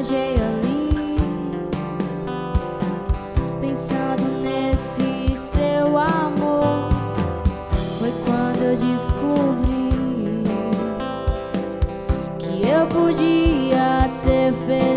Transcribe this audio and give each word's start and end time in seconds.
viajei 0.00 0.34
ali, 0.36 1.18
pensando 3.60 4.22
nesse 4.40 5.36
seu 5.36 5.98
amor. 5.98 6.88
Foi 7.98 8.12
quando 8.24 8.62
eu 8.62 8.76
descobri 8.76 9.90
que 12.38 12.66
eu 12.66 12.86
podia 12.86 14.08
ser 14.08 14.52
feliz. 14.66 14.89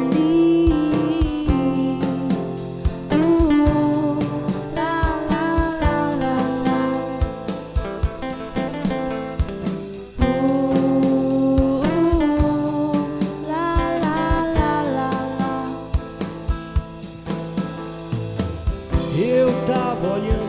otoño 20.04 20.43